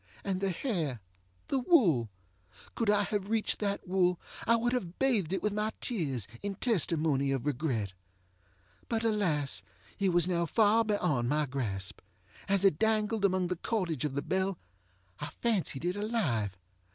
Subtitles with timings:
[0.23, 2.09] And the hairŌĆöthe wool!
[2.73, 6.55] Could I have reached that wool I would have bathed it with my tears, in
[6.55, 7.93] testimony of regret.
[8.89, 9.61] But alas!
[9.99, 11.99] it was now far beyond my grasp.
[12.47, 14.57] As it dangled among the cordage of the bell,
[15.19, 16.57] I fancied it alive.